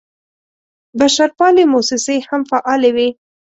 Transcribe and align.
بشرپالې 0.99 1.63
موسسې 1.73 2.17
هم 2.29 2.41
فعالې 2.51 2.91
وې. 2.95 3.09